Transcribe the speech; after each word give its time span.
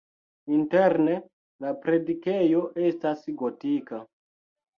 Interne 0.53 1.17
la 1.65 1.73
predikejo 1.83 2.63
estas 2.89 3.23
gotika. 3.45 4.03